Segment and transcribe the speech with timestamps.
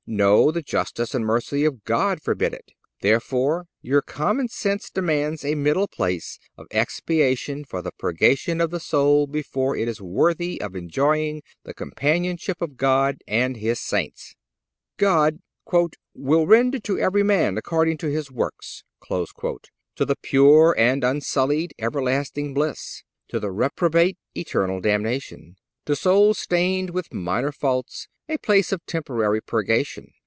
[0.07, 2.73] No; the justice and mercy of God forbid it.
[2.99, 8.79] Therefore, your common sense demands a middle place of expiation for the purgation of the
[8.81, 14.35] soul before it is worthy of enjoying the companionship of God and His Saints.
[14.97, 15.39] God
[16.15, 23.03] "will render to every man according to his works,"—to the pure and unsullied everlasting bliss;
[23.29, 25.55] to the reprobate eternal damnation;
[25.85, 30.09] to souls stained with minor faults a place of temporary purgation.